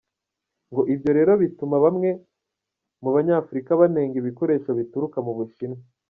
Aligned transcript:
Ngo 0.71 0.81
ibyo 0.93 1.11
rero 1.17 1.31
bituma 1.43 1.75
bamwe 1.85 2.09
mu 3.01 3.09
banyafurika 3.15 3.79
banenga 3.81 4.15
ibikoresho 4.19 4.69
bituruka 4.79 5.17
mu 5.27 5.33
Bushinwa. 5.39 5.79